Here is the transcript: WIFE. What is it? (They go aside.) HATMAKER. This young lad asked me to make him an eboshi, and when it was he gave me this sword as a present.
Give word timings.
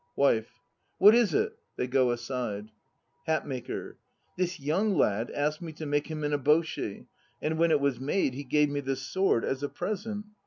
WIFE. 0.15 0.59
What 0.97 1.13
is 1.13 1.31
it? 1.35 1.59
(They 1.75 1.85
go 1.85 2.09
aside.) 2.09 2.71
HATMAKER. 3.27 3.97
This 4.35 4.59
young 4.59 4.95
lad 4.97 5.29
asked 5.29 5.61
me 5.61 5.73
to 5.73 5.85
make 5.85 6.07
him 6.07 6.23
an 6.23 6.31
eboshi, 6.31 7.05
and 7.39 7.59
when 7.59 7.69
it 7.69 7.79
was 7.79 7.97
he 7.99 8.43
gave 8.43 8.69
me 8.71 8.79
this 8.79 9.03
sword 9.03 9.45
as 9.45 9.61
a 9.61 9.69
present. 9.69 10.25